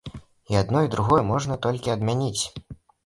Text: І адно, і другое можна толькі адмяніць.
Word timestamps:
І 0.53 0.57
адно, 0.61 0.79
і 0.87 0.89
другое 0.95 1.19
можна 1.31 1.59
толькі 1.67 1.93
адмяніць. 1.97 2.43